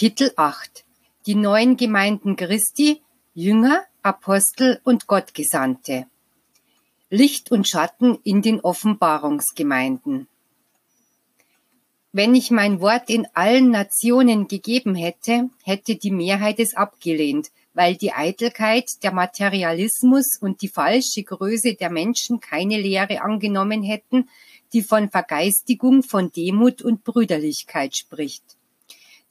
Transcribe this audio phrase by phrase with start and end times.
[0.00, 0.86] Kapitel 8
[1.26, 3.02] Die neuen Gemeinden Christi,
[3.34, 6.06] Jünger, Apostel und Gottgesandte.
[7.10, 10.26] Licht und Schatten in den Offenbarungsgemeinden.
[12.12, 17.94] Wenn ich mein Wort in allen Nationen gegeben hätte, hätte die Mehrheit es abgelehnt, weil
[17.94, 24.30] die Eitelkeit, der Materialismus und die falsche Größe der Menschen keine Lehre angenommen hätten,
[24.72, 28.56] die von Vergeistigung, von Demut und Brüderlichkeit spricht.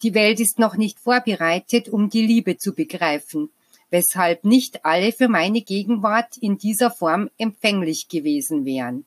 [0.02, 3.50] Die Welt ist noch nicht vorbereitet, um die Liebe zu begreifen,
[3.90, 9.06] weshalb nicht alle für meine Gegenwart in dieser Form empfänglich gewesen wären.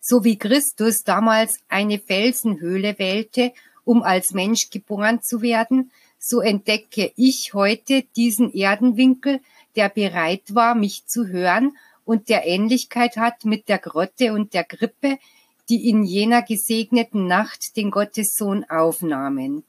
[0.00, 3.52] So wie Christus damals eine Felsenhöhle wählte,
[3.84, 9.40] um als Mensch geboren zu werden, so entdecke ich heute diesen Erdenwinkel,
[9.76, 14.64] der bereit war, mich zu hören und der Ähnlichkeit hat mit der Grotte und der
[14.64, 15.18] Krippe,
[15.68, 19.64] die in jener gesegneten Nacht den Gottessohn aufnahmen.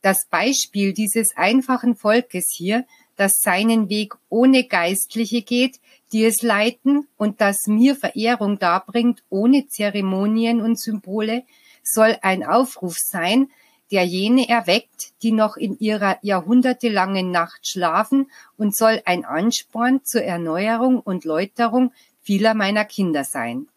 [0.00, 2.84] Das Beispiel dieses einfachen Volkes hier,
[3.16, 5.78] das seinen Weg ohne Geistliche geht,
[6.12, 11.44] die es leiten und das mir Verehrung darbringt ohne Zeremonien und Symbole,
[11.84, 13.50] soll ein Aufruf sein,
[13.92, 20.22] der jene erweckt, die noch in ihrer jahrhundertelangen Nacht schlafen und soll ein Ansporn zur
[20.22, 23.68] Erneuerung und Läuterung vieler meiner Kinder sein.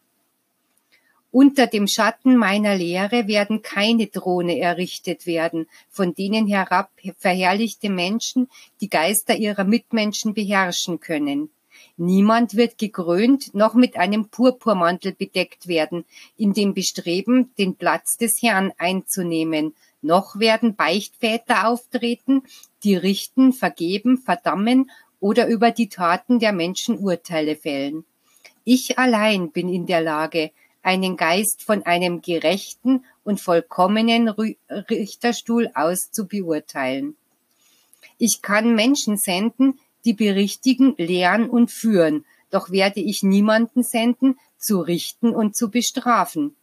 [1.38, 8.47] Unter dem Schatten meiner Lehre werden keine Throne errichtet werden, von denen herab verherrlichte Menschen
[8.80, 11.50] die Geister ihrer Mitmenschen beherrschen können.
[11.97, 16.06] Niemand wird gekrönt noch mit einem Purpurmantel bedeckt werden,
[16.38, 22.44] in dem Bestreben, den Platz des Herrn einzunehmen, noch werden Beichtväter auftreten,
[22.86, 28.06] die richten, vergeben, verdammen oder über die Taten der Menschen Urteile fällen.
[28.63, 30.51] Ich allein bin in der Lage,
[30.85, 37.16] einen Geist von einem gerechten und vollkommenen Richterstuhl aus zu beurteilen.
[38.18, 44.79] Ich kann Menschen senden, die berichtigen, lehren und führen, doch werde ich niemanden senden, zu
[44.79, 46.56] richten und zu bestrafen.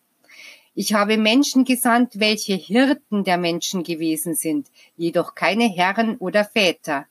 [0.75, 7.07] Ich habe Menschen gesandt, welche Hirten der Menschen gewesen sind, jedoch keine Herren oder Väter.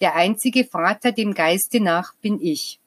[0.00, 2.80] Der einzige Vater dem Geiste nach bin ich.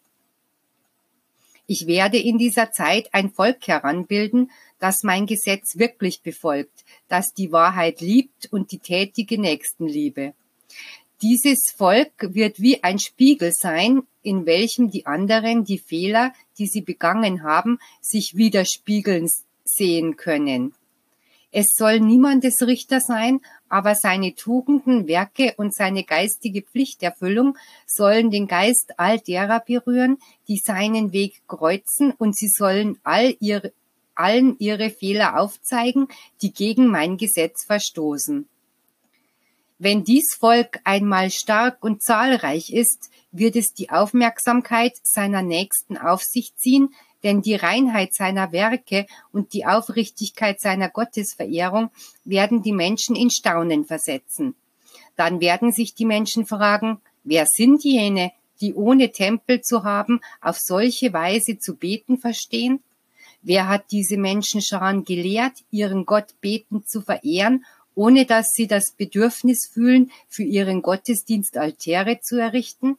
[1.72, 4.50] Ich werde in dieser Zeit ein Volk heranbilden,
[4.80, 10.34] das mein Gesetz wirklich befolgt, das die Wahrheit liebt und die tätige Nächstenliebe.
[11.22, 16.82] Dieses Volk wird wie ein Spiegel sein, in welchem die anderen die Fehler, die sie
[16.82, 19.30] begangen haben, sich widerspiegeln
[19.64, 20.74] sehen können.
[21.52, 28.48] Es soll niemandes Richter sein, aber seine Tugenden, Werke und seine geistige Pflichterfüllung sollen den
[28.48, 33.72] Geist all derer berühren, die seinen Weg kreuzen, und sie sollen all ihre,
[34.16, 36.08] allen ihre Fehler aufzeigen,
[36.42, 38.48] die gegen mein Gesetz verstoßen.
[39.82, 46.22] Wenn dies Volk einmal stark und zahlreich ist, wird es die Aufmerksamkeit seiner Nächsten auf
[46.22, 46.94] sich ziehen,
[47.24, 51.90] denn die Reinheit seiner Werke und die Aufrichtigkeit seiner Gottesverehrung
[52.24, 54.56] werden die Menschen in Staunen versetzen.
[55.16, 58.32] Dann werden sich die Menschen fragen, wer sind jene,
[58.62, 62.82] die ohne Tempel zu haben, auf solche Weise zu beten verstehen?
[63.42, 67.66] Wer hat diese Menschenscharen gelehrt, ihren Gott betend zu verehren,
[67.96, 72.98] ohne dass sie das Bedürfnis fühlen, für ihren Gottesdienst Altäre zu errichten?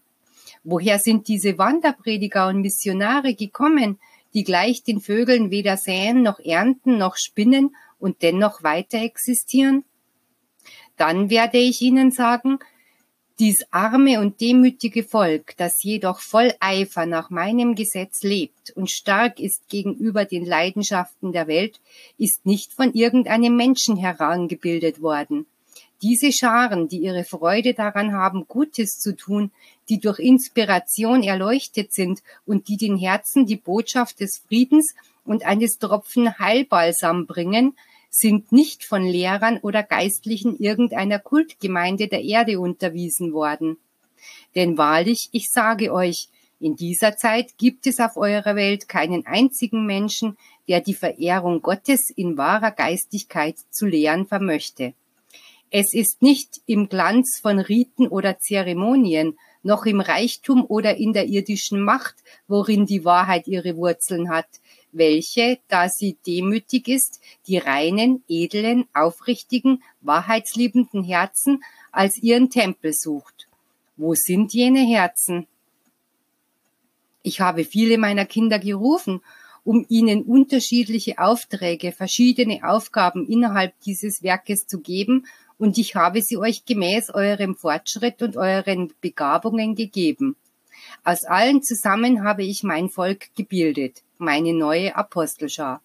[0.63, 3.99] Woher sind diese Wanderprediger und Missionare gekommen,
[4.35, 9.85] die gleich den Vögeln weder säen noch ernten noch spinnen und dennoch weiter existieren?
[10.97, 12.59] Dann werde ich ihnen sagen,
[13.41, 19.41] dies arme und demütige Volk, das jedoch voll Eifer nach meinem Gesetz lebt und stark
[19.41, 21.81] ist gegenüber den Leidenschaften der Welt,
[22.19, 25.47] ist nicht von irgendeinem Menschen herangebildet worden.
[26.03, 29.53] Diese Scharen, die ihre Freude daran haben, Gutes zu tun,
[29.91, 34.95] die durch Inspiration erleuchtet sind und die den Herzen die Botschaft des Friedens
[35.25, 37.77] und eines Tropfen Heilbalsam bringen,
[38.09, 43.77] sind nicht von Lehrern oder Geistlichen irgendeiner Kultgemeinde der Erde unterwiesen worden.
[44.55, 46.29] Denn wahrlich, ich sage euch,
[46.61, 50.37] in dieser Zeit gibt es auf eurer Welt keinen einzigen Menschen,
[50.69, 54.95] der die Verehrung Gottes in wahrer Geistigkeit zu lehren vermöchte.
[55.71, 61.27] Es ist nicht im Glanz von Riten oder Zeremonien, noch im Reichtum oder in der
[61.27, 62.17] irdischen Macht,
[62.49, 64.47] worin die Wahrheit ihre Wurzeln hat,
[64.93, 71.63] welche, da sie demütig ist, die reinen, edlen, aufrichtigen, wahrheitsliebenden Herzen
[71.93, 73.49] als ihren Tempel sucht.
[73.97, 75.47] Wo sind jene Herzen?
[77.23, 79.21] Ich habe viele meiner Kinder gerufen,
[79.63, 85.27] um ihnen unterschiedliche Aufträge, verschiedene Aufgaben innerhalb dieses Werkes zu geben
[85.61, 90.37] und ich habe sie euch gemäß eurem Fortschritt und euren Begabungen gegeben.
[91.05, 95.83] Aus allen zusammen habe ich mein Volk gebildet, meine neue Apostelschar.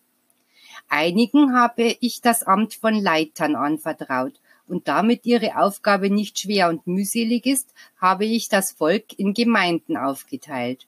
[0.87, 6.87] Einigen habe ich das Amt von Leitern anvertraut, und damit ihre Aufgabe nicht schwer und
[6.87, 10.87] mühselig ist, habe ich das Volk in Gemeinden aufgeteilt.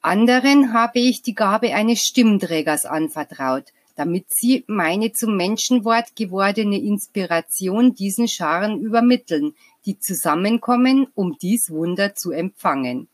[0.00, 7.94] Anderen habe ich die Gabe eines Stimmträgers anvertraut, damit sie meine zum Menschenwort gewordene Inspiration
[7.94, 9.54] diesen Scharen übermitteln,
[9.86, 13.08] die zusammenkommen, um dies Wunder zu empfangen.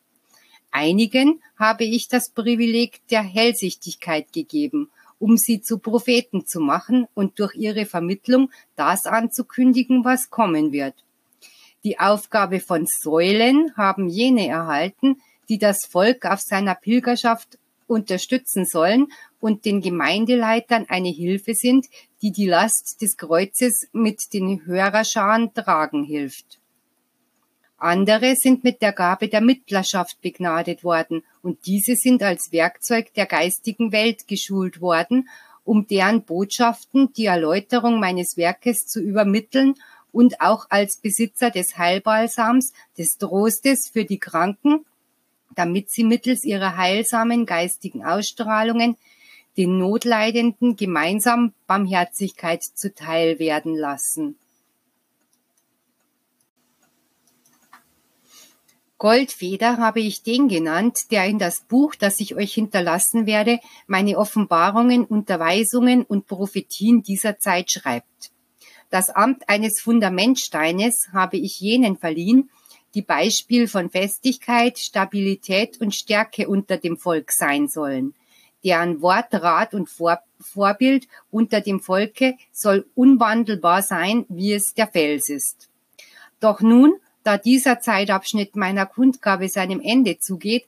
[0.71, 7.39] Einigen habe ich das Privileg der Hellsichtigkeit gegeben, um sie zu Propheten zu machen und
[7.39, 10.95] durch ihre Vermittlung das anzukündigen, was kommen wird.
[11.83, 17.59] Die Aufgabe von Säulen haben jene erhalten, die das Volk auf seiner Pilgerschaft
[17.91, 19.09] unterstützen sollen
[19.41, 21.87] und den Gemeindeleitern eine Hilfe sind,
[22.23, 26.61] die die Last des Kreuzes mit den Hörerscharen tragen hilft.
[27.77, 33.27] Andere sind mit der Gabe der Mittlerschaft begnadet worden und diese sind als Werkzeug der
[33.27, 35.29] geistigen Welt geschult worden,
[35.65, 39.75] um deren Botschaften die Erläuterung meines Werkes zu übermitteln
[40.13, 44.85] und auch als Besitzer des Heilbalsams, des Trostes für die Kranken,
[45.55, 48.97] damit sie mittels ihrer heilsamen geistigen Ausstrahlungen
[49.57, 54.37] den Notleidenden gemeinsam Barmherzigkeit zuteil werden lassen.
[59.01, 64.19] Goldfeder habe ich den genannt, der in das Buch, das ich euch hinterlassen werde, meine
[64.19, 68.31] Offenbarungen, Unterweisungen und Prophetien dieser Zeit schreibt.
[68.91, 72.51] Das Amt eines Fundamentsteines habe ich jenen verliehen,
[72.95, 78.15] die Beispiel von Festigkeit, Stabilität und Stärke unter dem Volk sein sollen.
[78.65, 84.89] Deren Wort, Rat und Vor Vorbild unter dem Volke soll unwandelbar sein, wie es der
[84.89, 85.69] Fels ist.
[86.41, 90.67] Doch nun da dieser Zeitabschnitt meiner Kundgabe seinem Ende zugeht,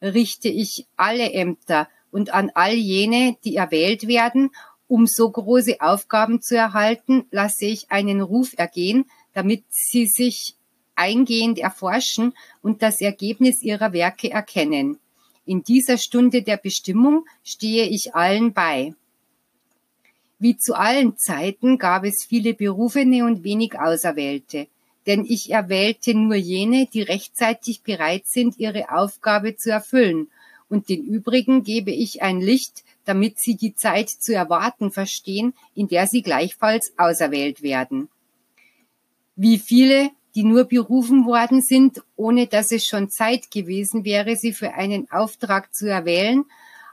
[0.00, 4.50] richte ich alle Ämter und an all jene, die erwählt werden,
[4.86, 10.54] um so große Aufgaben zu erhalten, lasse ich einen Ruf ergehen, damit sie sich
[10.98, 14.98] eingehend erforschen und das Ergebnis ihrer Werke erkennen.
[15.46, 18.94] In dieser Stunde der Bestimmung stehe ich allen bei.
[20.38, 24.68] Wie zu allen Zeiten gab es viele Berufene und wenig Auserwählte
[25.08, 30.28] denn ich erwählte nur jene, die rechtzeitig bereit sind, ihre Aufgabe zu erfüllen,
[30.68, 35.88] und den übrigen gebe ich ein Licht, damit sie die Zeit zu erwarten verstehen, in
[35.88, 38.10] der sie gleichfalls auserwählt werden.
[39.34, 44.52] Wie viele, die nur berufen worden sind, ohne dass es schon Zeit gewesen wäre, sie
[44.52, 46.44] für einen Auftrag zu erwählen,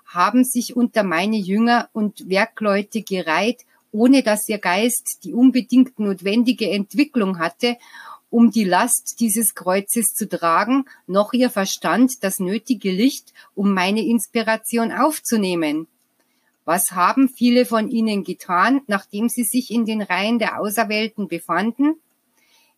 [0.08, 3.66] haben sich unter meine Jünger und Werkleute gereiht
[3.96, 7.78] ohne dass ihr Geist die unbedingt notwendige Entwicklung hatte,
[8.30, 14.06] um die Last dieses Kreuzes zu tragen, noch ihr Verstand das nötige Licht, um meine
[14.06, 15.88] Inspiration aufzunehmen.
[16.66, 21.96] Was haben viele von ihnen getan, nachdem sie sich in den Reihen der Auserwählten befanden?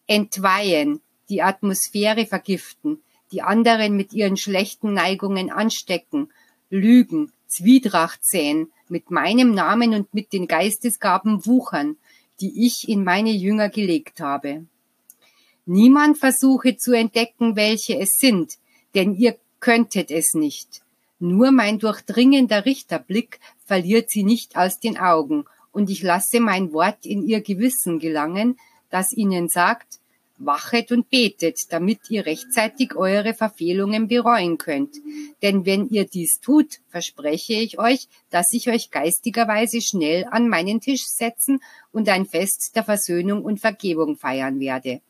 [0.07, 6.29] Entweihen, die Atmosphäre vergiften, die anderen mit ihren schlechten Neigungen anstecken,
[6.69, 11.97] lügen, Zwietracht säen, mit meinem Namen und mit den Geistesgaben wuchern,
[12.39, 14.65] die ich in meine Jünger gelegt habe.
[15.65, 18.53] Niemand versuche zu entdecken, welche es sind,
[18.95, 20.81] denn ihr könntet es nicht.
[21.19, 27.05] Nur mein durchdringender Richterblick verliert sie nicht aus den Augen, und ich lasse mein Wort
[27.05, 28.57] in ihr Gewissen gelangen,
[28.89, 29.99] das ihnen sagt,
[30.39, 34.95] Wachet und betet, damit ihr rechtzeitig eure Verfehlungen bereuen könnt.
[35.41, 40.79] Denn wenn ihr dies tut, verspreche ich euch, dass ich euch geistigerweise schnell an meinen
[40.79, 41.59] Tisch setzen
[41.91, 45.01] und ein Fest der Versöhnung und Vergebung feiern werde.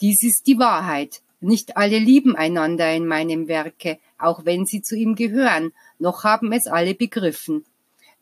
[0.00, 1.22] Dies ist die Wahrheit.
[1.42, 6.52] Nicht alle lieben einander in meinem Werke, auch wenn sie zu ihm gehören, noch haben
[6.52, 7.64] es alle begriffen.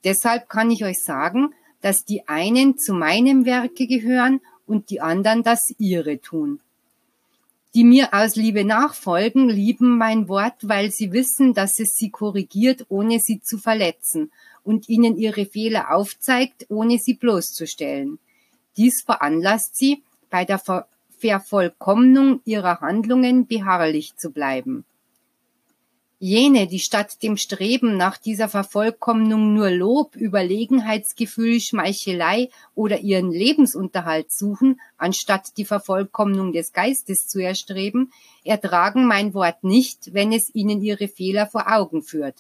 [0.05, 5.43] Deshalb kann ich euch sagen, dass die einen zu meinem Werke gehören und die anderen
[5.43, 6.61] das ihre tun.
[7.75, 12.87] Die mir aus Liebe nachfolgen, lieben mein Wort, weil sie wissen, dass es sie korrigiert,
[12.89, 14.33] ohne sie zu verletzen
[14.65, 18.19] und ihnen ihre Fehler aufzeigt, ohne sie bloßzustellen.
[18.77, 20.61] Dies veranlasst sie, bei der
[21.19, 24.85] Vervollkommnung ihrer Handlungen beharrlich zu bleiben.
[26.21, 34.33] Jene, die statt dem Streben nach dieser Vervollkommnung nur Lob, Überlegenheitsgefühl, Schmeichelei oder ihren Lebensunterhalt
[34.33, 40.83] suchen, anstatt die Vervollkommnung des Geistes zu erstreben, ertragen mein Wort nicht, wenn es ihnen
[40.83, 42.35] ihre Fehler vor Augen führt.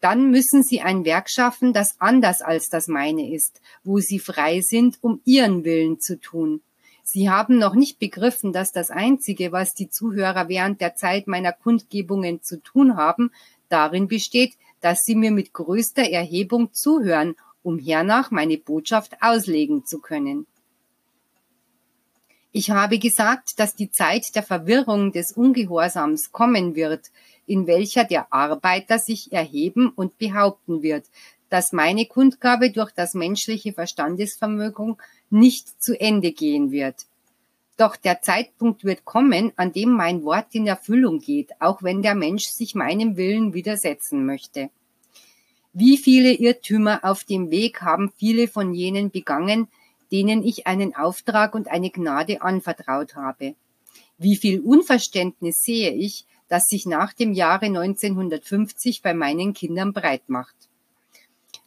[0.00, 4.60] Dann müssen sie ein Werk schaffen, das anders als das meine ist, wo sie frei
[4.60, 6.60] sind, um ihren Willen zu tun.
[7.08, 11.52] Sie haben noch nicht begriffen, dass das Einzige, was die Zuhörer während der Zeit meiner
[11.52, 13.30] Kundgebungen zu tun haben,
[13.68, 20.00] darin besteht, dass sie mir mit größter Erhebung zuhören, um hernach meine Botschaft auslegen zu
[20.00, 20.48] können.
[22.50, 27.12] Ich habe gesagt, dass die Zeit der Verwirrung des Ungehorsams kommen wird,
[27.46, 31.04] in welcher der Arbeiter sich erheben und behaupten wird,
[31.48, 34.96] dass meine Kundgabe durch das menschliche Verstandesvermögen
[35.30, 37.06] nicht zu Ende gehen wird.
[37.76, 42.14] Doch der Zeitpunkt wird kommen, an dem mein Wort in Erfüllung geht, auch wenn der
[42.14, 44.70] Mensch sich meinem Willen widersetzen möchte.
[45.74, 49.68] Wie viele Irrtümer auf dem Weg haben viele von jenen begangen,
[50.10, 53.54] denen ich einen Auftrag und eine Gnade anvertraut habe.
[54.16, 60.28] Wie viel Unverständnis sehe ich, das sich nach dem Jahre 1950 bei meinen Kindern breit
[60.28, 60.54] macht.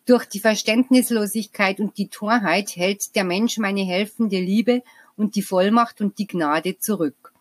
[0.09, 4.81] Durch die Verständnislosigkeit und die Torheit hält der Mensch meine helfende Liebe
[5.15, 7.31] und die Vollmacht und die Gnade zurück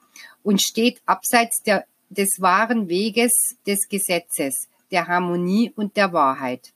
[0.43, 6.75] und steht abseits der, des wahren Weges des Gesetzes, der Harmonie und der Wahrheit.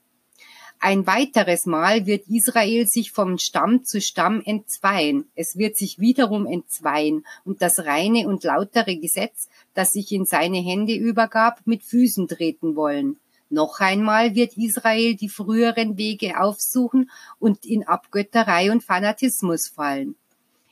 [0.80, 5.26] Ein weiteres Mal wird Israel sich vom Stamm zu Stamm entzweien.
[5.34, 10.62] Es wird sich wiederum entzweien und das reine und lautere Gesetz, das sich in seine
[10.62, 13.18] Hände übergab, mit Füßen treten wollen.
[13.52, 20.14] Noch einmal wird Israel die früheren Wege aufsuchen und in Abgötterei und Fanatismus fallen.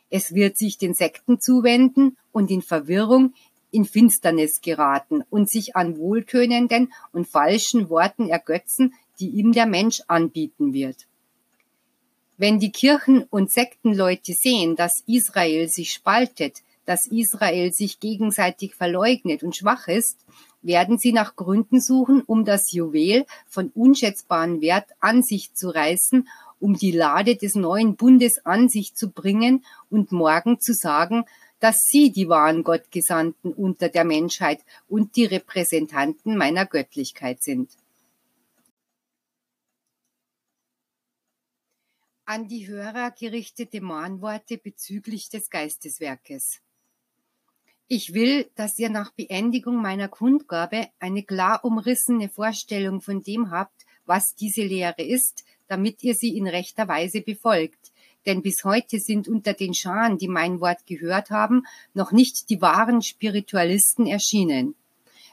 [0.08, 3.34] Es wird sich den Sekten zuwenden und in Verwirrung,
[3.70, 10.00] in Finsternis geraten und sich an wohltönenden und falschen Worten ergötzen, die ihm der Mensch
[10.08, 11.06] anbieten wird.
[12.38, 19.42] Wenn die Kirchen und Sektenleute sehen, dass Israel sich spaltet, dass Israel sich gegenseitig verleugnet
[19.42, 20.25] und schwach ist,
[20.62, 26.29] werden sie nach Gründen suchen, um das Juwel von unschätzbarem Wert an sich zu reißen,
[26.59, 31.25] um die Lade des neuen Bundes an sich zu bringen und morgen zu sagen,
[31.59, 37.71] dass sie die wahren Gottgesandten unter der Menschheit und die Repräsentanten meiner Göttlichkeit sind.
[42.25, 46.61] An die Hörer gerichtete Mahnworte bezüglich des Geisteswerkes.
[47.92, 53.85] Ich will, dass ihr nach Beendigung meiner Kundgabe eine klar umrissene Vorstellung von dem habt,
[54.06, 57.90] was diese Lehre ist, damit ihr sie in rechter Weise befolgt.
[58.26, 62.61] Denn bis heute sind unter den Scharen, die mein Wort gehört haben, noch nicht die
[62.61, 64.76] wahren Spiritualisten erschienen.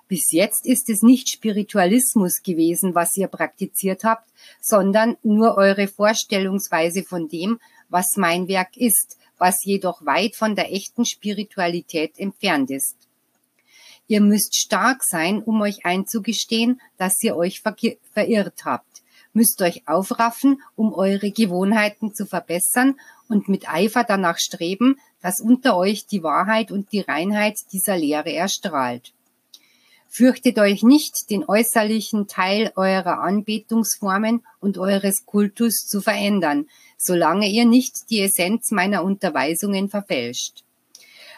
[0.08, 7.04] Bis jetzt ist es nicht Spiritualismus gewesen, was ihr praktiziert habt, sondern nur eure Vorstellungsweise
[7.04, 7.60] von dem,
[7.90, 12.96] was mein Werk ist, was jedoch weit von der echten Spiritualität entfernt ist.
[14.08, 19.04] Ihr müsst stark sein, um euch einzugestehen, dass ihr euch verirrt habt,
[19.34, 25.76] müsst euch aufraffen, um eure Gewohnheiten zu verbessern und mit Eifer danach streben, dass unter
[25.76, 29.14] euch die Wahrheit und die Reinheit dieser Lehre erstrahlt.
[30.10, 37.66] Fürchtet euch nicht, den äußerlichen Teil eurer Anbetungsformen und eures Kultus zu verändern, solange ihr
[37.66, 40.64] nicht die Essenz meiner Unterweisungen verfälscht.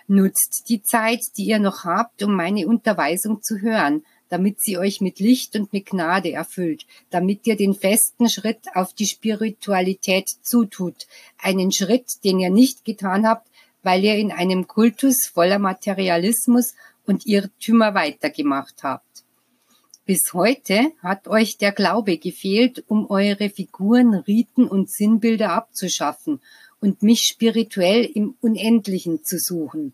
[0.08, 5.02] Nutzt die Zeit, die ihr noch habt, um meine Unterweisung zu hören, damit sie euch
[5.02, 11.08] mit Licht und mit Gnade erfüllt, damit ihr den festen Schritt auf die Spiritualität zutut,
[11.38, 13.48] einen Schritt, den ihr nicht getan habt,
[13.84, 16.74] weil ihr in einem Kultus voller Materialismus
[17.06, 19.24] und Irrtümer weitergemacht habt.
[20.10, 26.42] Bis heute hat euch der Glaube gefehlt, um eure Figuren, Riten und Sinnbilder abzuschaffen
[26.82, 29.94] und mich spirituell im Unendlichen zu suchen.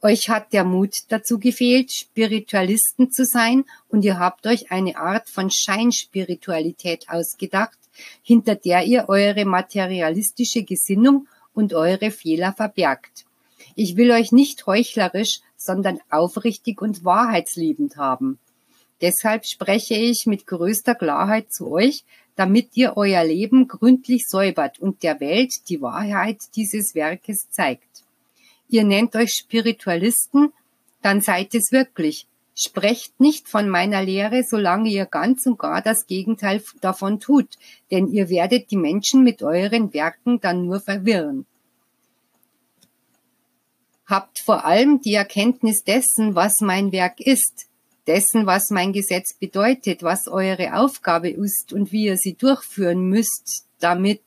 [0.00, 5.28] Euch hat der Mut dazu gefehlt, Spiritualisten zu sein, und ihr habt euch eine Art
[5.28, 7.78] von Scheinspiritualität ausgedacht,
[8.22, 13.24] hinter der ihr eure materialistische Gesinnung und eure Fehler verbergt.
[13.74, 18.38] Ich will euch nicht heuchlerisch, sondern aufrichtig und wahrheitsliebend haben.
[19.02, 22.04] Deshalb spreche ich mit größter Klarheit zu euch,
[22.36, 28.04] damit ihr euer Leben gründlich säubert und der Welt die Wahrheit dieses Werkes zeigt.
[28.68, 30.52] Ihr nennt euch Spiritualisten,
[31.02, 32.26] dann seid es wirklich.
[32.54, 37.58] Sprecht nicht von meiner Lehre, solange ihr ganz und gar das Gegenteil davon tut,
[37.90, 41.44] denn ihr werdet die Menschen mit euren Werken dann nur verwirren.
[44.06, 47.66] Habt vor allem die Erkenntnis dessen, was mein Werk ist,
[48.06, 53.66] dessen, was mein Gesetz bedeutet, was eure Aufgabe ist und wie ihr sie durchführen müsst,
[53.78, 54.22] damit,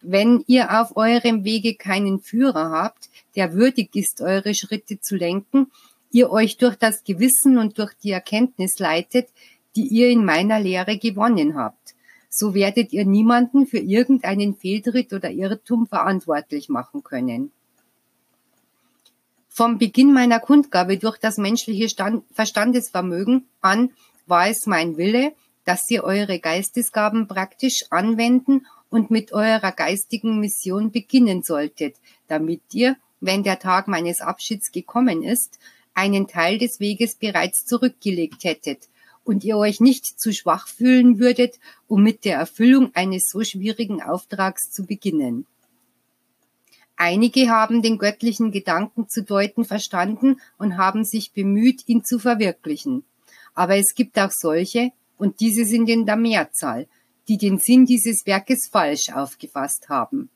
[0.00, 5.70] wenn ihr auf eurem Wege keinen Führer habt, der würdig ist, eure Schritte zu lenken,
[6.10, 9.28] ihr euch durch das Gewissen und durch die Erkenntnis leitet,
[9.76, 11.94] die ihr in meiner Lehre gewonnen habt.
[12.28, 17.52] So werdet ihr niemanden für irgendeinen Fehltritt oder Irrtum verantwortlich machen können.
[19.54, 23.90] Vom Beginn meiner Kundgabe durch das menschliche Stand Verstandesvermögen an
[24.24, 25.34] war es mein Wille,
[25.66, 31.96] dass ihr eure Geistesgaben praktisch anwenden und mit eurer geistigen Mission beginnen solltet,
[32.28, 35.58] damit ihr, wenn der Tag meines Abschieds gekommen ist,
[35.92, 38.88] einen Teil des Weges bereits zurückgelegt hättet
[39.22, 44.00] und ihr euch nicht zu schwach fühlen würdet, um mit der Erfüllung eines so schwierigen
[44.00, 45.44] Auftrags zu beginnen.
[47.04, 53.02] Einige haben den göttlichen Gedanken zu deuten verstanden und haben sich bemüht, ihn zu verwirklichen.
[53.54, 56.86] Aber es gibt auch solche, und diese sind in der Mehrzahl,
[57.26, 60.30] die den Sinn dieses Werkes falsch aufgefasst haben.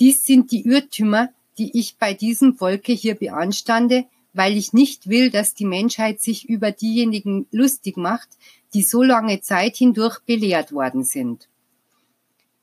[0.00, 5.30] Dies sind die Irrtümer, die ich bei diesem Volke hier beanstande, weil ich nicht will,
[5.30, 8.30] dass die Menschheit sich über diejenigen lustig macht,
[8.74, 11.48] die so lange Zeit hindurch belehrt worden sind.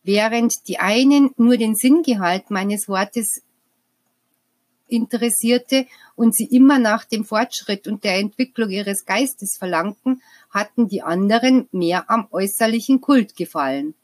[0.04, 3.42] Während die einen nur den Sinngehalt meines Wortes
[4.88, 11.02] interessierte und sie immer nach dem Fortschritt und der Entwicklung ihres Geistes verlangten, hatten die
[11.02, 13.96] anderen mehr am äußerlichen Kult gefallen.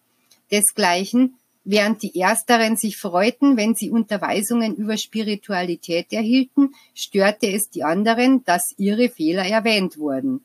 [0.51, 7.83] Desgleichen, während die Ersteren sich freuten, wenn sie Unterweisungen über Spiritualität erhielten, störte es die
[7.83, 10.43] anderen, dass ihre Fehler erwähnt wurden.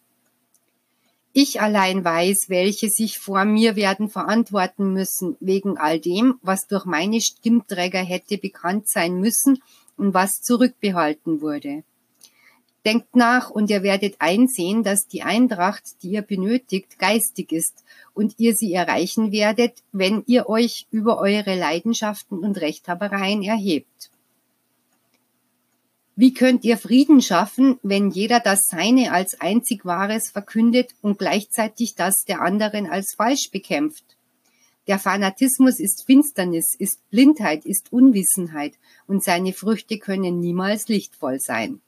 [1.37, 6.85] Ich allein weiß, welche sich vor mir werden verantworten müssen, wegen all dem, was durch
[6.85, 9.61] meine Stimmträger hätte bekannt sein müssen
[9.97, 11.83] und was zurückbehalten wurde.
[12.87, 18.35] Denkt nach und ihr werdet einsehen, dass die Eintracht, die ihr benötigt, geistig ist und
[18.39, 24.11] ihr sie erreichen werdet, wenn ihr euch über eure Leidenschaften und Rechthabereien erhebt.
[26.17, 31.97] Wie könnt ihr Frieden schaffen, wenn jeder das Seine als einzig Wahres verkündet und gleichzeitig
[31.97, 34.05] das der anderen als falsch bekämpft?
[34.87, 38.75] Der Fanatismus ist Finsternis, ist Blindheit, ist Unwissenheit
[39.09, 41.81] und seine Früchte können niemals lichtvoll sein.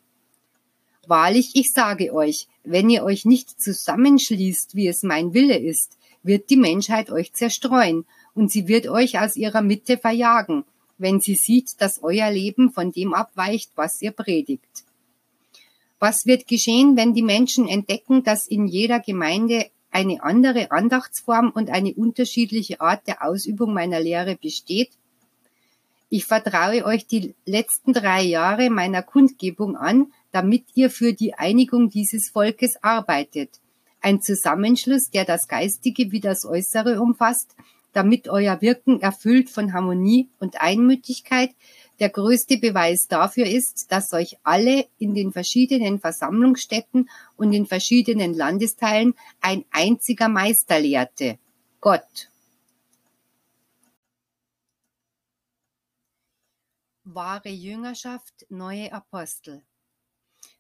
[1.07, 6.51] Wahrlich, ich sage euch, wenn ihr euch nicht zusammenschließt, wie es mein Wille ist, wird
[6.51, 10.65] die Menschheit euch zerstreuen und sie wird euch aus ihrer Mitte verjagen
[10.99, 14.85] wenn sie sieht, dass euer Leben von dem abweicht, was ihr predigt.
[15.99, 21.71] Was wird geschehen, wenn die Menschen entdecken, dass in jeder Gemeinde eine andere Andachtsform und
[21.71, 24.91] eine unterschiedliche Art der Ausübung meiner Lehre besteht?
[26.09, 31.89] Ich vertraue euch die letzten drei Jahre meiner Kundgebung an, damit ihr für die Einigung
[31.89, 33.59] dieses Volkes arbeitet.
[34.01, 37.57] Ein Zusammenschluss, der das Geistige wie das Äußere umfasst
[37.97, 41.55] damit euer Wirken erfüllt von Harmonie und Einmütigkeit
[41.99, 48.35] der größte Beweis dafür ist, dass euch alle in den verschiedenen Versammlungsstätten und in verschiedenen
[48.35, 51.39] Landesteilen ein einziger Meister lehrte,
[51.81, 52.31] Gott.
[57.05, 59.63] Wahre Jüngerschaft, neue Apostel.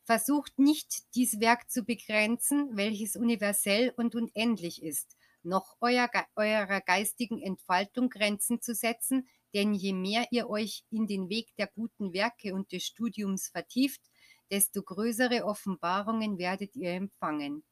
[0.05, 5.15] Versucht nicht, dies Werk zu begrenzen, welches universell und unendlich ist,
[5.46, 11.28] noch euer, eurer geistigen Entfaltung Grenzen zu setzen, denn je mehr ihr euch in den
[11.28, 14.02] Weg der guten Werke und des Studiums vertieft,
[14.50, 17.64] desto größere Offenbarungen werdet ihr empfangen.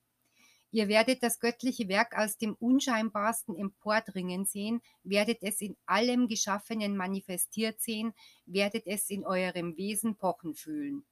[0.70, 6.96] Ihr werdet das göttliche Werk aus dem unscheinbarsten empordringen sehen, werdet es in allem Geschaffenen
[6.96, 8.12] manifestiert sehen,
[8.44, 11.04] werdet es in eurem Wesen pochen fühlen.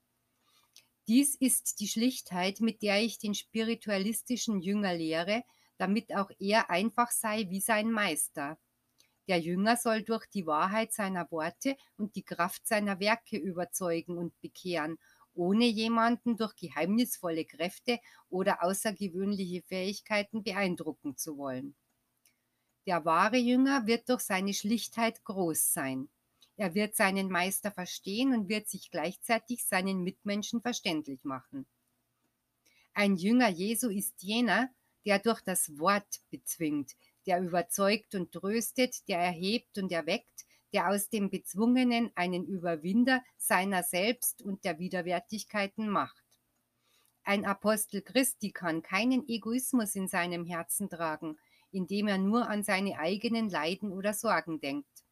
[1.07, 5.44] Dies ist die Schlichtheit, mit der ich den spiritualistischen Jünger lehre,
[5.83, 8.57] damit auch er einfach sei wie sein Meister.
[9.27, 14.40] Der Jünger soll durch die Wahrheit seiner Worte und die Kraft seiner Werke überzeugen und
[14.40, 14.97] bekehren,
[15.35, 21.75] ohne jemanden durch geheimnisvolle Kräfte oder außergewöhnliche Fähigkeiten beeindrucken zu wollen.
[22.87, 26.11] Der wahre Jünger wird durch seine Schlichtheit groß sein.
[26.57, 31.66] Er wird seinen Meister verstehen und wird sich gleichzeitig seinen Mitmenschen verständlich machen.
[32.95, 34.71] Ein Jünger Jesu ist jener,
[35.05, 36.93] der durch das Wort bezwingt,
[37.27, 43.83] der überzeugt und tröstet, der erhebt und erweckt, der aus dem Bezwungenen einen Überwinder seiner
[43.83, 46.23] selbst und der Widerwärtigkeiten macht.
[47.25, 51.38] Ein Apostel Christi kann keinen Egoismus in seinem Herzen tragen,
[51.71, 55.05] indem er nur an seine eigenen Leiden oder Sorgen denkt.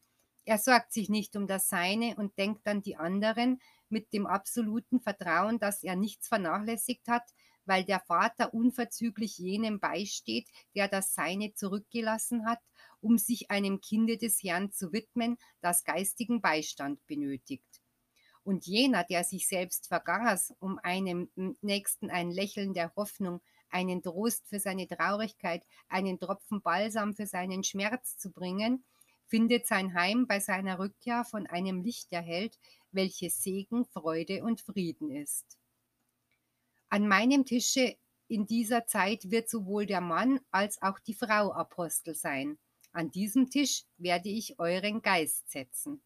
[0.44, 5.00] Er sorgt sich nicht um das Seine und denkt an die anderen mit dem absoluten
[5.00, 7.22] Vertrauen, dass er nichts vernachlässigt hat,
[7.70, 12.58] weil der Vater unverzüglich jenem beisteht, der das Seine zurückgelassen hat,
[13.00, 17.80] um sich einem Kinde des Herrn zu widmen, das geistigen Beistand benötigt.
[18.42, 21.30] Und jener, der sich selbst vergaß, um einem
[21.60, 27.62] Nächsten ein Lächeln der Hoffnung, einen Trost für seine Traurigkeit, einen Tropfen Balsam für seinen
[27.62, 28.84] Schmerz zu bringen,
[29.28, 32.58] findet sein Heim bei seiner Rückkehr von einem Licht erhellt,
[32.90, 35.59] welches Segen, Freude und Frieden ist.
[36.92, 42.16] An meinem Tische in dieser Zeit wird sowohl der Mann als auch die Frau Apostel
[42.16, 42.58] sein.
[42.90, 46.02] An diesem Tisch werde ich euren Geist setzen.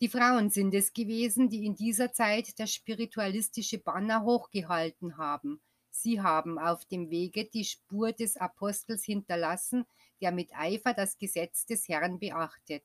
[0.00, 5.60] Die Frauen sind es gewesen, die in dieser Zeit das spiritualistische Banner hochgehalten haben.
[5.90, 9.86] Sie haben auf dem Wege die Spur des Apostels hinterlassen,
[10.20, 12.84] der mit Eifer das Gesetz des Herrn beachtet.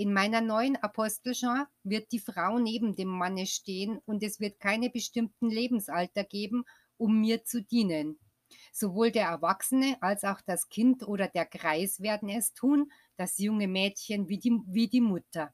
[0.00, 4.88] In meiner neuen Apostelschar wird die Frau neben dem Manne stehen und es wird keine
[4.88, 6.64] bestimmten Lebensalter geben,
[6.96, 8.18] um mir zu dienen.
[8.72, 13.68] Sowohl der Erwachsene als auch das Kind oder der Kreis werden es tun, das junge
[13.68, 15.52] Mädchen wie die, wie die Mutter.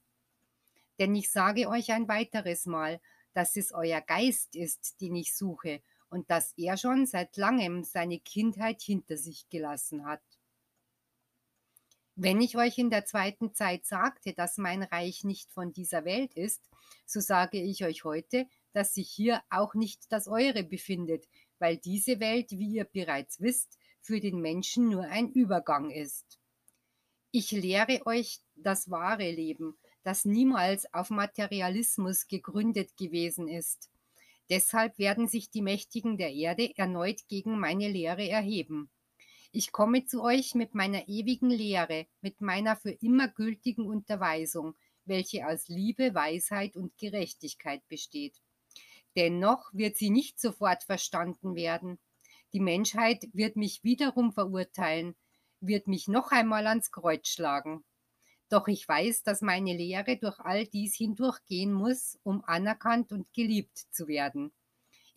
[1.01, 3.01] Denn ich sage euch ein weiteres Mal,
[3.33, 8.21] dass es euer Geist ist, den ich suche, und dass er schon seit langem seine
[8.21, 10.23] Kindheit hinter sich gelassen hat.
[12.19, 16.33] Wenn ich euch in der zweiten Zeit sagte, dass mein Reich nicht von dieser Welt
[16.33, 16.63] ist,
[17.05, 22.19] so sage ich euch heute, dass sich hier auch nicht das eure befindet, weil diese
[22.19, 26.41] Welt, wie ihr bereits wisst, für den Menschen nur ein Übergang ist.
[27.33, 33.91] Ich lehre euch das wahre Leben, das niemals auf Materialismus gegründet gewesen ist.
[34.49, 38.89] Deshalb werden sich die Mächtigen der Erde erneut gegen meine Lehre erheben.
[39.59, 44.75] Ich komme zu euch mit meiner ewigen Lehre, mit meiner für immer gültigen Unterweisung,
[45.07, 48.35] welche aus Liebe, Weisheit und Gerechtigkeit besteht.
[49.17, 51.99] Dennoch wird sie nicht sofort verstanden werden.
[52.53, 55.17] Die Menschheit wird mich wiederum verurteilen,
[55.61, 57.83] wird mich noch einmal ans Kreuz schlagen.
[58.51, 63.79] Doch ich weiß, dass meine Lehre durch all dies hindurchgehen muss, um anerkannt und geliebt
[63.91, 64.53] zu werden.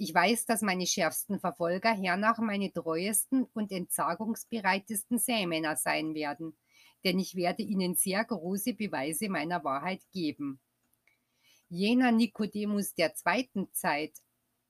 [0.02, 6.58] Ich weiß, dass meine schärfsten Verfolger hernach meine treuesten und entsagungsbereitesten Sämänner sein werden,
[7.04, 10.62] denn ich werde ihnen sehr große Beweise meiner Wahrheit geben.
[11.68, 14.14] Jener Nikodemus der zweiten Zeit,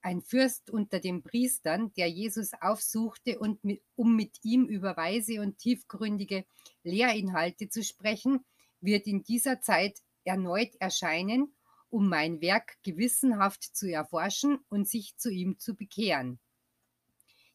[0.02, 5.42] ein Fürst unter den Priestern, der Jesus aufsuchte, und mit, um mit ihm über weise
[5.42, 6.44] und tiefgründige
[6.82, 8.44] Lehrinhalte zu sprechen,
[8.80, 11.54] wird in dieser Zeit erneut erscheinen,
[11.90, 16.38] um mein Werk gewissenhaft zu erforschen und sich zu ihm zu bekehren.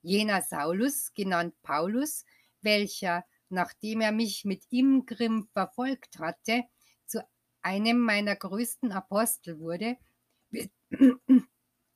[0.01, 2.25] Jener Saulus, genannt Paulus,
[2.61, 6.63] welcher, nachdem er mich mit Ingrim verfolgt hatte,
[7.07, 7.25] zu
[7.61, 9.97] einem meiner größten Apostel wurde,
[10.51, 10.71] wird,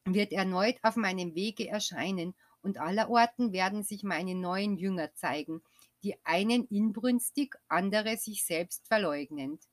[0.05, 5.61] wird erneut auf meinem Wege erscheinen und allerorten werden sich meine neuen Jünger zeigen,
[6.03, 9.63] die einen inbrünstig, andere sich selbst verleugnend.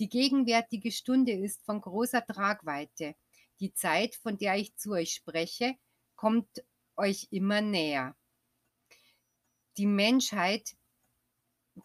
[0.00, 3.14] Die gegenwärtige Stunde ist von großer Tragweite.
[3.60, 5.76] Die Zeit, von der ich zu euch spreche,
[6.16, 6.48] kommt
[6.96, 8.16] euch immer näher.
[9.76, 10.74] Die Menschheit,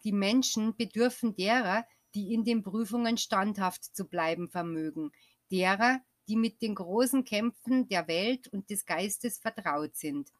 [0.02, 5.12] die Menschen bedürfen derer, die in den Prüfungen standhaft zu bleiben vermögen,
[5.50, 10.32] derer, die mit den großen Kämpfen der Welt und des Geistes vertraut sind,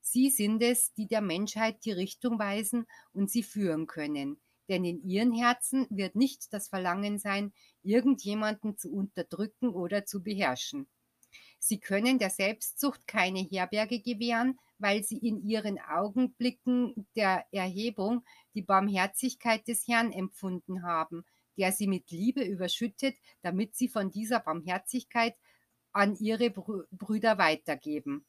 [0.00, 4.40] Sie sind es, die der Menschheit die Richtung weisen und sie führen können.
[4.68, 7.52] Denn in ihren Herzen wird nicht das Verlangen sein,
[7.82, 10.86] irgendjemanden zu unterdrücken oder zu beherrschen.
[11.58, 18.62] Sie können der Selbstsucht keine Herberge gewähren, weil sie in ihren Augenblicken der Erhebung die
[18.62, 21.24] Barmherzigkeit des Herrn empfunden haben,
[21.56, 25.34] der sie mit Liebe überschüttet, damit sie von dieser Barmherzigkeit
[25.92, 28.24] an ihre Brüder weitergeben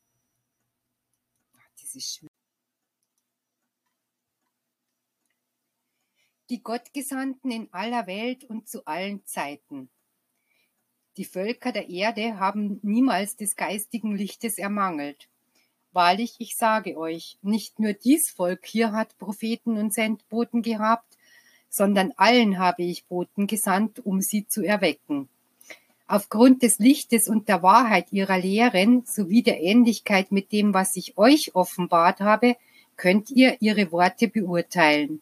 [1.81, 2.19] das
[6.49, 9.87] Die Gottgesandten in aller Welt und zu allen Zeiten.
[11.17, 15.27] Die Völker der Erde haben niemals des geistigen Lichtes ermangelt.
[15.91, 21.19] Wahrlich, ich sage euch, nicht nur dies Volk hier hat Propheten und Sendboten gehabt,
[21.69, 25.29] sondern allen habe ich Boten gesandt, um sie zu erwecken.
[26.07, 31.15] Aufgrund des Lichtes und der Wahrheit ihrer Lehren sowie der Ähnlichkeit mit dem, was ich
[31.15, 32.55] euch offenbart habe,
[32.95, 35.21] könnt ihr ihre Worte beurteilen.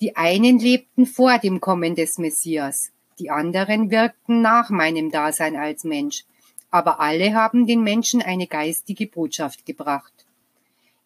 [0.00, 5.82] Die einen lebten vor dem Kommen des Messias, die anderen wirkten nach meinem Dasein als
[5.82, 6.24] Mensch,
[6.70, 10.12] aber alle haben den Menschen eine geistige Botschaft gebracht.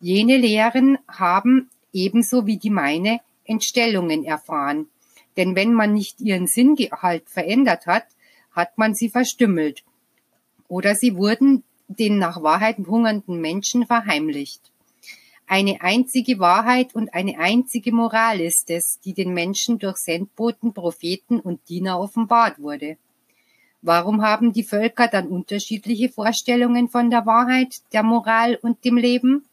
[0.01, 4.89] Jene Lehren haben, ebenso wie die meine, Entstellungen erfahren,
[5.37, 8.05] denn wenn man nicht ihren Sinngehalt verändert hat,
[8.51, 9.85] hat man sie verstümmelt
[10.69, 14.72] oder sie wurden den nach Wahrheit hungernden Menschen verheimlicht.
[15.55, 21.41] Eine einzige Wahrheit und eine einzige Moral ist es, die den Menschen durch Sendboten, Propheten
[21.41, 22.97] und Diener offenbart wurde.
[23.83, 29.45] Warum haben die Völker dann unterschiedliche Vorstellungen von der Wahrheit, der Moral und dem Leben?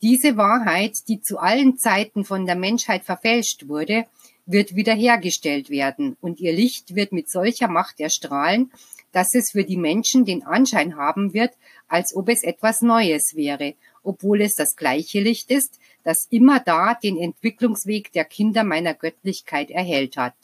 [0.00, 4.06] Diese Wahrheit, die zu allen Zeiten von der Menschheit verfälscht wurde,
[4.46, 8.72] wird wiederhergestellt werden und ihr Licht wird mit solcher Macht erstrahlen,
[9.12, 11.52] dass es für die Menschen den Anschein haben wird,
[11.88, 13.74] als ob es etwas Neues wäre,
[14.06, 19.70] obwohl es das gleiche Licht ist, das immer da den Entwicklungsweg der Kinder meiner Göttlichkeit
[19.70, 20.34] erhellt hat.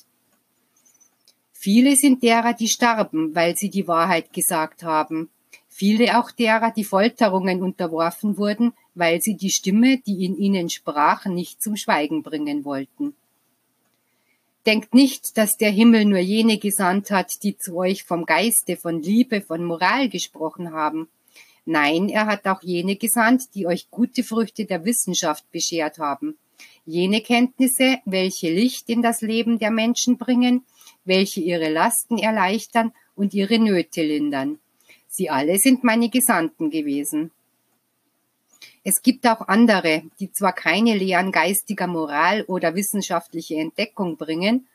[1.53, 5.31] Viele sind derer, die starben, weil sie die Wahrheit gesagt haben.
[5.69, 11.27] Viele auch derer, die Folterungen unterworfen wurden, weil sie die Stimme, die in ihnen sprach,
[11.27, 13.15] nicht zum Schweigen bringen wollten.
[14.67, 19.03] Denkt nicht, dass der Himmel nur jene gesandt hat, die zu euch vom Geiste, von
[19.03, 21.09] Liebe, von Moral gesprochen haben.
[21.65, 26.37] Nein, er hat auch jene gesandt, die euch gute Früchte der Wissenschaft beschert haben.
[26.85, 30.65] Jene Kenntnisse, welche Licht in das Leben der Menschen bringen,
[31.05, 34.59] welche ihre Lasten erleichtern und ihre Nöte lindern.
[35.07, 37.31] Sie alle sind meine Gesandten gewesen.
[38.85, 44.67] Es gibt auch andere, die zwar keine Lehren geistiger Moral oder wissenschaftliche Entdeckung bringen,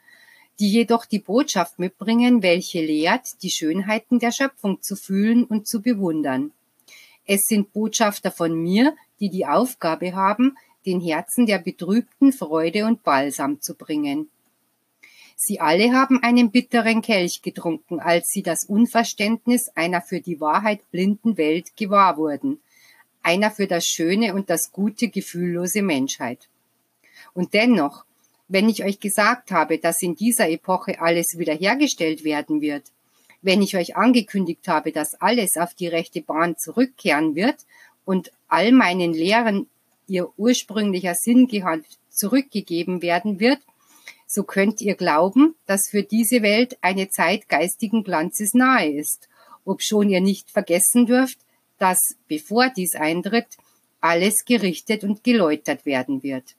[0.59, 5.81] die jedoch die Botschaft mitbringen, welche lehrt, die Schönheiten der Schöpfung zu fühlen und zu
[5.81, 6.53] bewundern.
[7.27, 13.03] Es sind Botschafter von mir, die die Aufgabe haben, den Herzen der Betrübten Freude und
[13.03, 14.29] Balsam zu bringen.
[15.35, 20.89] Sie alle haben einen bitteren Kelch getrunken, als sie das Unverständnis einer für die Wahrheit
[20.89, 22.61] blinden Welt gewahr wurden,
[23.21, 26.47] einer für das schöne und das gute gefühllose Menschheit.
[27.33, 28.05] Und dennoch,
[28.47, 32.85] wenn ich euch gesagt habe, dass in dieser Epoche alles wiederhergestellt werden wird,
[33.41, 37.65] wenn ich euch angekündigt habe, dass alles auf die rechte Bahn zurückkehren wird
[38.05, 39.67] und all meinen Lehren
[40.07, 43.59] ihr ursprünglicher Sinngehalt zurückgegeben werden wird,
[44.25, 49.29] so könnt ihr glauben, dass für diese Welt eine Zeit geistigen Glanzes nahe ist,
[49.65, 51.39] obschon ihr nicht vergessen dürft,
[51.77, 53.47] dass, bevor dies eintritt,
[54.01, 56.55] alles gerichtet und geläutert werden wird.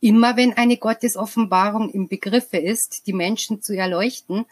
[0.00, 4.46] Immer wenn eine Gottesoffenbarung im Begriffe ist, die Menschen zu erleuchten,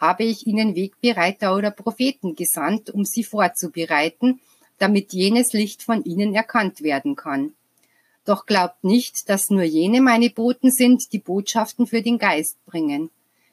[0.00, 4.40] habe ich ihnen Wegbereiter oder Propheten gesandt, um sie vorzubereiten,
[4.78, 7.52] damit jenes Licht von ihnen erkannt werden kann.
[8.24, 13.10] Doch glaubt nicht, dass nur jene meine Boten sind, die Botschaften für den Geist bringen.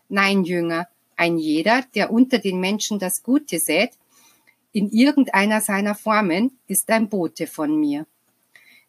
[0.09, 3.91] Nein, Jünger, ein jeder, der unter den Menschen das Gute sät,
[4.71, 8.05] in irgendeiner seiner Formen, ist ein Bote von mir.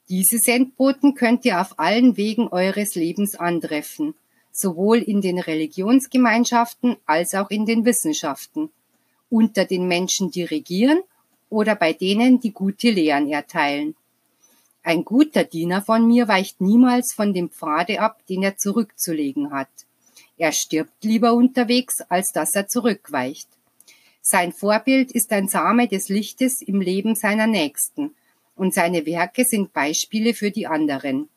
[0.08, 4.14] Diese Sendboten könnt ihr auf allen Wegen eures Lebens antreffen,
[4.58, 8.70] sowohl in den Religionsgemeinschaften als auch in den Wissenschaften,
[9.30, 11.00] unter den Menschen, die regieren
[11.48, 13.94] oder bei denen, die gute Lehren erteilen.
[14.82, 19.68] Ein guter Diener von mir weicht niemals von dem Pfade ab, den er zurückzulegen hat.
[20.38, 23.48] Er stirbt lieber unterwegs, als dass er zurückweicht.
[24.22, 28.14] Sein Vorbild ist ein Same des Lichtes im Leben seiner Nächsten,
[28.56, 31.28] und seine Werke sind Beispiele für die anderen.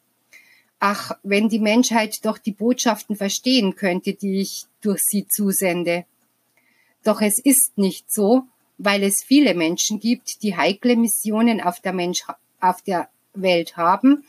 [0.83, 6.05] Ach, wenn die Menschheit doch die Botschaften verstehen könnte, die ich durch sie zusende.
[7.03, 8.45] Doch es ist nicht so,
[8.79, 12.23] weil es viele Menschen gibt, die heikle Missionen auf der, Mensch,
[12.59, 14.25] auf der Welt haben,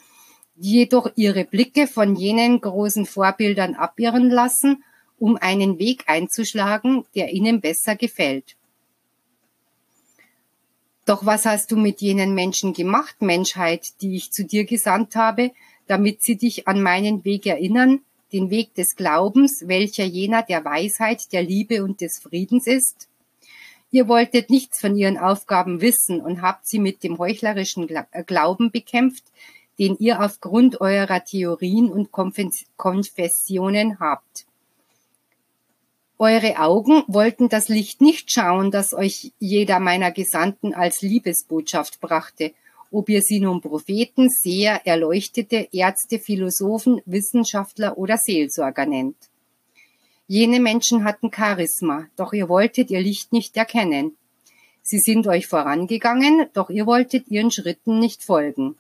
[0.57, 4.85] die jedoch ihre Blicke von jenen großen Vorbildern abirren lassen,
[5.19, 8.57] um einen Weg einzuschlagen, der ihnen besser gefällt.
[11.07, 15.53] Doch was hast du mit jenen Menschen gemacht, Menschheit, die ich zu dir gesandt habe,
[15.92, 18.00] damit sie dich an meinen Weg erinnern,
[18.33, 23.11] den Weg des Glaubens, welcher jener der Weisheit, der Liebe und des Friedens ist?
[23.90, 28.70] Ihr wolltet nichts von ihren Aufgaben wissen und habt sie mit dem heuchlerischen äh, Glauben
[28.70, 29.24] bekämpft,
[29.78, 34.46] den ihr aufgrund eurer Theorien und Konfessionen habt.
[36.16, 42.55] Eure Augen wollten das Licht nicht schauen, das euch jeder meiner Gesandten als Liebesbotschaft brachte,
[42.92, 49.16] ob ihr sie nun Propheten, Seher, Erleuchtete, Ärzte, Philosophen, Wissenschaftler oder Seelsorger nennt.
[50.28, 54.16] Jene Menschen hatten Charisma, doch ihr wolltet ihr Licht nicht erkennen.
[54.83, 58.76] Sie sind euch vorangegangen, doch ihr wolltet ihren Schritten nicht folgen.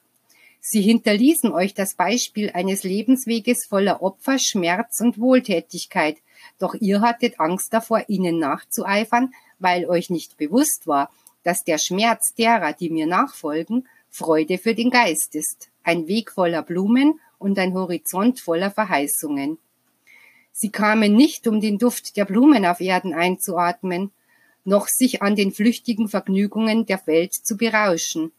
[0.60, 6.18] Sie hinterließen euch das Beispiel eines Lebensweges voller Opfer, Schmerz und Wohltätigkeit,
[6.58, 11.10] doch ihr hattet Angst davor, ihnen nachzueifern, weil euch nicht bewusst war,
[11.42, 16.62] dass der Schmerz derer, die mir nachfolgen, Freude für den Geist ist, ein Weg voller
[16.62, 19.56] Blumen und ein Horizont voller Verheißungen.
[20.52, 24.10] Sie kamen nicht, um den Duft der Blumen auf Erden einzuatmen,
[24.64, 28.32] noch sich an den flüchtigen Vergnügungen der Welt zu berauschen,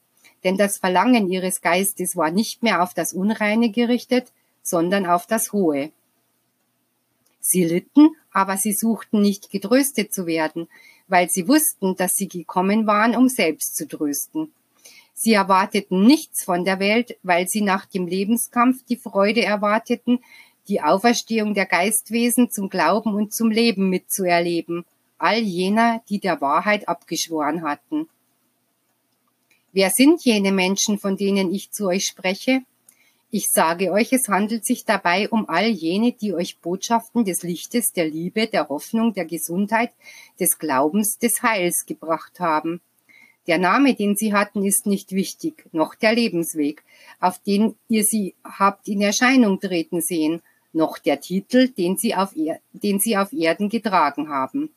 [0.43, 4.31] denn das Verlangen ihres Geistes war nicht mehr auf das Unreine gerichtet,
[4.61, 5.91] sondern auf das Hohe.
[7.39, 10.67] Sie litten, aber sie suchten nicht getröstet zu werden,
[11.07, 14.53] weil sie wussten, dass sie gekommen waren, um selbst zu trösten.
[15.23, 20.19] Sie erwarteten nichts von der Welt, weil sie nach dem Lebenskampf die Freude erwarteten,
[20.67, 24.83] die Auferstehung der Geistwesen zum Glauben und zum Leben mitzuerleben,
[25.17, 28.09] all jener, die der Wahrheit abgeschworen hatten.
[29.71, 32.63] Wer sind jene Menschen, von denen ich zu euch spreche?
[33.31, 37.93] Ich sage euch, es handelt sich dabei um all jene, die euch Botschaften des Lichtes,
[37.93, 39.93] der Liebe, der Hoffnung, der Gesundheit,
[40.37, 42.81] des Glaubens, des Heils gebracht haben.
[43.47, 46.83] Der Name, den sie hatten, ist nicht wichtig, noch der Lebensweg,
[47.19, 52.35] auf den ihr sie habt in Erscheinung treten sehen, noch der Titel, den sie auf,
[52.35, 54.69] er den sie auf Erden getragen haben.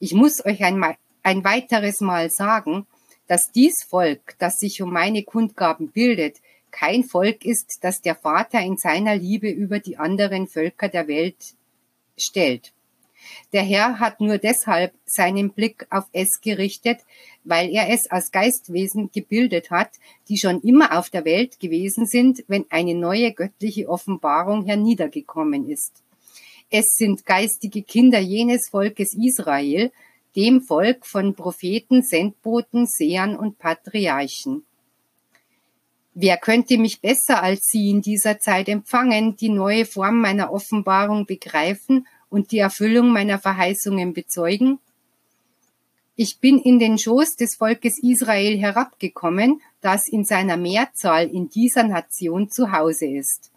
[0.00, 0.82] Ich muss euch ein,
[1.22, 2.86] ein weiteres Mal sagen,
[3.26, 6.36] dass dies Volk, das sich um meine Kundgaben bildet,
[6.70, 11.54] kein Volk ist, das der Vater in seiner Liebe über die anderen Völker der Welt
[12.16, 12.72] stellt.
[13.52, 16.98] Der Herr hat nur deshalb seinen Blick auf es gerichtet,
[17.44, 19.90] weil er es als Geistwesen gebildet hat,
[20.28, 26.02] die schon immer auf der Welt gewesen sind, wenn eine neue göttliche Offenbarung herniedergekommen ist.
[26.70, 29.90] Es sind geistige Kinder jenes Volkes Israel,
[30.36, 34.64] dem Volk von Propheten, Sendboten, Sehern und Patriarchen.
[36.20, 41.26] Wer könnte mich besser als Sie in dieser Zeit empfangen, die neue Form meiner Offenbarung
[41.26, 44.78] begreifen und die Erfüllung meiner Verheißungen bezeugen?
[46.16, 51.84] Ich bin in den Schoß des Volkes Israel herabgekommen, das in seiner Mehrzahl in dieser
[51.84, 53.52] Nation zu Hause ist.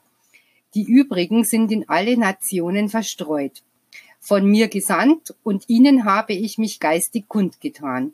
[0.75, 3.63] Die übrigen sind in alle Nationen verstreut.
[4.19, 8.13] Von mir gesandt und ihnen habe ich mich geistig kundgetan.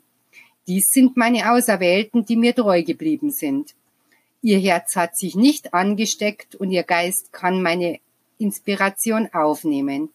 [0.66, 3.74] Dies sind meine Auserwählten, die mir treu geblieben sind.
[4.40, 8.00] Ihr Herz hat sich nicht angesteckt und ihr Geist kann meine
[8.38, 10.08] Inspiration aufnehmen.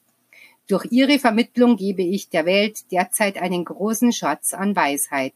[0.67, 5.34] Durch ihre Vermittlung gebe ich der Welt derzeit einen großen Schatz an Weisheit.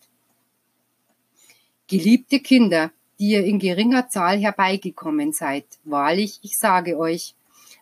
[1.88, 7.36] Geliebte Kinder, die ihr in geringer Zahl herbeigekommen seid, wahrlich, ich sage euch,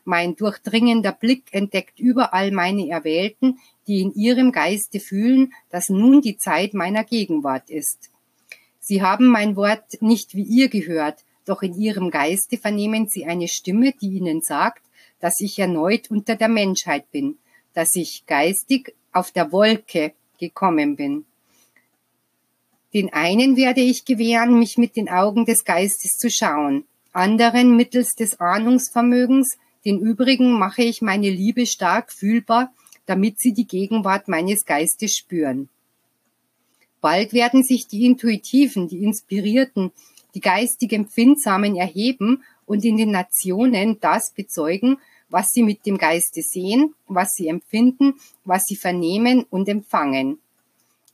[0.05, 6.37] mein durchdringender Blick entdeckt überall meine Erwählten, die in ihrem Geiste fühlen, dass nun die
[6.37, 8.11] Zeit meiner Gegenwart ist.
[8.79, 13.47] Sie haben mein Wort nicht wie ihr gehört, doch in ihrem Geiste vernehmen sie eine
[13.47, 14.84] Stimme, die ihnen sagt,
[15.25, 17.39] dass ich erneut unter der Menschheit bin,
[17.73, 21.25] dass ich geistig auf der Wolke gekommen bin.
[22.93, 28.13] Den einen werde ich gewähren, mich mit den Augen des Geistes zu schauen, anderen mittels
[28.13, 32.71] des Ahnungsvermögens, den übrigen mache ich meine Liebe stark fühlbar,
[33.07, 35.69] damit sie die Gegenwart meines Geistes spüren.
[37.01, 39.91] Bald werden sich die Intuitiven, die Inspirierten,
[40.35, 46.41] die geistig Empfindsamen erheben und in den Nationen das bezeugen, was sie mit dem Geiste
[46.41, 50.39] sehen, was sie empfinden, was sie vernehmen und empfangen.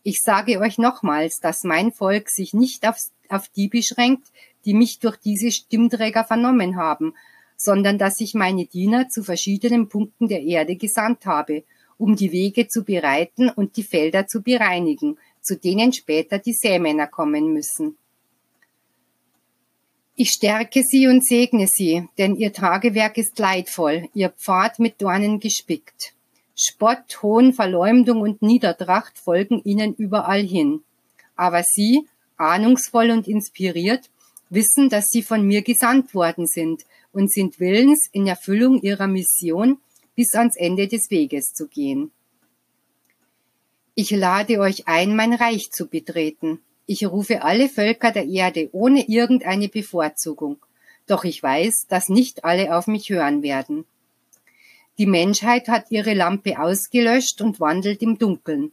[0.03, 2.97] Ich sage euch nochmals, dass mein Volk sich nicht auf,
[3.29, 4.27] auf die beschränkt,
[4.65, 7.13] die mich durch diese Stimmträger vernommen haben,
[7.55, 11.63] sondern dass ich meine Diener zu verschiedenen Punkten der Erde gesandt habe,
[11.97, 17.05] um die Wege zu bereiten und die Felder zu bereinigen, zu denen später die Sämänner
[17.05, 17.97] kommen müssen.
[20.23, 25.39] Ich stärke sie und segne sie, denn ihr Tagewerk ist leidvoll, ihr Pfad mit Dornen
[25.39, 26.13] gespickt.
[26.55, 30.83] Spott, Hohn, Verleumdung und Niedertracht folgen ihnen überall hin.
[31.35, 32.07] Aber sie,
[32.37, 34.11] ahnungsvoll und inspiriert,
[34.51, 39.79] wissen, dass sie von mir gesandt worden sind und sind willens, in Erfüllung ihrer Mission
[40.15, 42.11] bis ans Ende des Weges zu gehen.
[43.95, 46.59] Ich lade euch ein, mein Reich zu betreten.
[46.85, 50.57] Ich rufe alle Völker der Erde ohne irgendeine Bevorzugung.
[51.07, 53.85] Doch ich weiß, dass nicht alle auf mich hören werden.
[54.97, 58.71] Die Menschheit hat ihre Lampe ausgelöscht und wandelt im Dunkeln.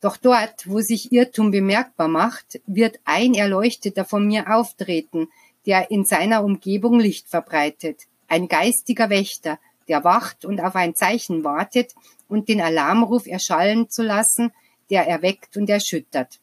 [0.00, 5.28] Doch dort, wo sich Irrtum bemerkbar macht, wird ein Erleuchteter von mir auftreten,
[5.66, 8.02] der in seiner Umgebung Licht verbreitet.
[8.28, 9.58] Ein geistiger Wächter,
[9.88, 11.94] der wacht und auf ein Zeichen wartet
[12.28, 14.52] und den Alarmruf erschallen zu lassen,
[14.90, 16.38] der erweckt und erschüttert.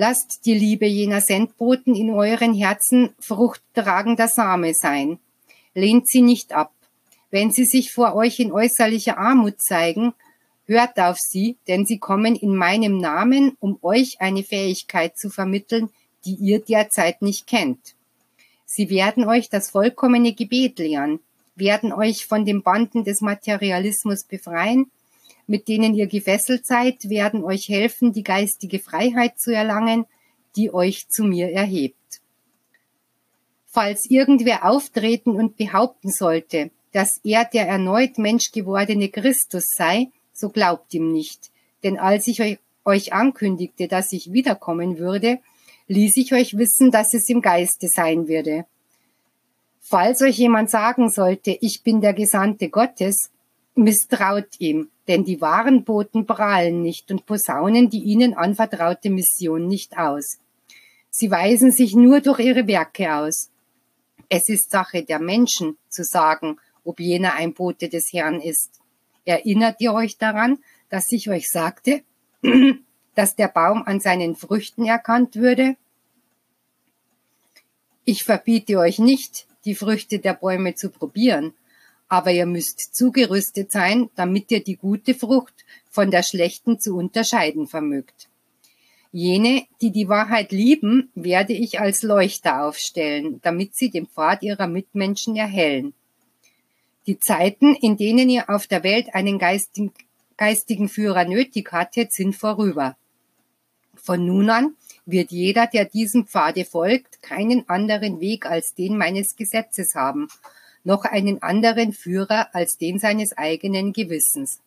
[0.00, 5.18] Lasst die Liebe jener Sendboten in euren Herzen fruchttragender Same sein.
[5.74, 6.72] Lehnt sie nicht ab.
[7.32, 10.14] Wenn sie sich vor euch in äußerlicher Armut zeigen,
[10.66, 15.90] hört auf sie, denn sie kommen in meinem Namen, um euch eine Fähigkeit zu vermitteln,
[16.24, 17.96] die ihr derzeit nicht kennt.
[18.66, 21.18] Sie werden euch das vollkommene Gebet lehren,
[21.56, 24.92] werden euch von den Banden des Materialismus befreien
[25.48, 30.06] mit denen ihr gefesselt seid, werden euch helfen, die geistige Freiheit zu erlangen,
[30.56, 31.96] die euch zu mir erhebt.
[33.66, 40.50] Falls irgendwer auftreten und behaupten sollte, dass er der erneut Mensch gewordene Christus sei, so
[40.50, 41.50] glaubt ihm nicht.
[41.82, 45.38] Denn als ich euch ankündigte, dass ich wiederkommen würde,
[45.88, 48.66] ließ ich euch wissen, dass es im Geiste sein würde.
[49.80, 53.30] Falls euch jemand sagen sollte, ich bin der Gesandte Gottes,
[53.78, 59.96] misstraut ihm, denn die wahren Boten prahlen nicht und posaunen die ihnen anvertraute Mission nicht
[59.96, 60.38] aus.
[61.10, 63.50] Sie weisen sich nur durch ihre Werke aus.
[64.28, 68.80] Es ist Sache der Menschen zu sagen, ob jener ein Bote des Herrn ist.
[69.24, 70.58] Erinnert ihr euch daran,
[70.90, 72.02] dass ich euch sagte,
[73.14, 75.76] dass der Baum an seinen Früchten erkannt würde?
[78.04, 81.52] Ich verbiete euch nicht, die Früchte der Bäume zu probieren,
[82.08, 87.66] aber ihr müsst zugerüstet sein, damit ihr die gute Frucht von der schlechten zu unterscheiden
[87.66, 88.28] vermögt.
[89.10, 94.66] Jene, die die Wahrheit lieben, werde ich als Leuchter aufstellen, damit sie den Pfad ihrer
[94.66, 95.94] Mitmenschen erhellen.
[97.06, 102.96] Die Zeiten, in denen ihr auf der Welt einen geistigen Führer nötig hattet, sind vorüber.
[103.94, 109.36] Von nun an wird jeder, der diesem Pfade folgt, keinen anderen Weg als den meines
[109.36, 110.28] Gesetzes haben,
[110.84, 114.60] noch einen anderen Führer als den seines eigenen Gewissens.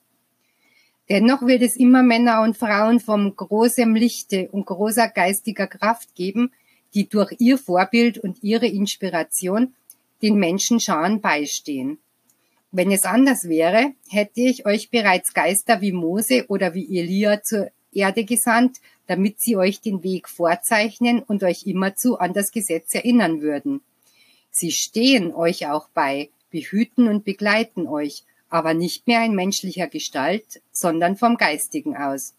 [1.09, 6.51] Dennoch wird es immer Männer und Frauen vom großem Lichte und großer geistiger Kraft geben,
[6.93, 9.73] die durch ihr Vorbild und ihre Inspiration
[10.21, 11.97] den Menschenscharen beistehen.
[12.71, 17.69] Wenn es anders wäre, hätte ich euch bereits Geister wie Mose oder wie Elia zur
[17.91, 23.41] Erde gesandt, damit sie euch den Weg vorzeichnen und euch immerzu an das Gesetz erinnern
[23.41, 23.81] würden.
[24.51, 30.61] Sie stehen euch auch bei, behüten und begleiten euch, aber nicht mehr in menschlicher Gestalt,
[30.71, 32.33] sondern vom Geistigen aus.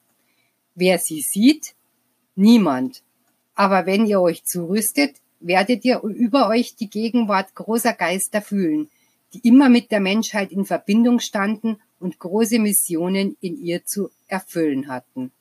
[0.75, 1.75] Wer sie sieht?
[2.37, 3.03] Niemand.
[3.55, 8.91] Aber wenn ihr euch zurüstet, werdet ihr über euch die Gegenwart großer Geister fühlen,
[9.35, 14.89] die immer mit der Menschheit in Verbindung standen und große Missionen in ihr zu erfüllen
[14.89, 15.33] hatten.